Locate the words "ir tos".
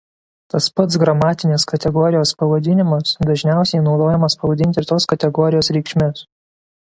4.83-5.09